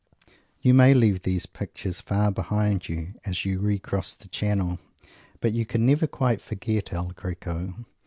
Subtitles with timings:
[0.63, 4.79] You may leave these pictures far behind you as you re cross the Channel,
[5.41, 7.75] but you can never quite forget El Greco.